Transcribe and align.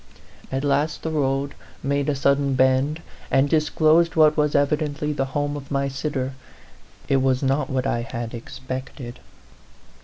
At 0.51 0.63
last 0.63 1.03
the 1.03 1.11
road 1.11 1.53
made 1.83 2.09
a 2.09 2.15
sud 2.15 2.37
den 2.37 2.55
bend, 2.55 3.03
and 3.29 3.47
disclosed 3.47 4.15
what 4.15 4.35
was 4.35 4.55
evidently 4.55 5.13
the 5.13 5.25
home 5.37 5.55
of 5.55 5.69
my 5.69 5.89
sitter. 5.89 6.33
It 7.07 7.17
was 7.17 7.43
not 7.43 7.69
what 7.69 7.85
I 7.85 8.01
had 8.01 8.33
expected. 8.33 9.19